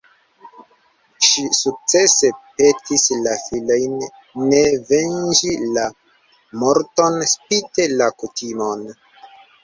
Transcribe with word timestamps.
Ŝi 1.25 1.41
sukcese 1.55 2.29
petis 2.61 3.03
la 3.27 3.35
filojn 3.41 3.93
ne 4.53 4.61
venĝi 4.87 5.51
la 5.75 5.83
morton 6.63 7.19
spite 7.33 7.87
la 8.01 8.09
kutimon. 8.23 8.83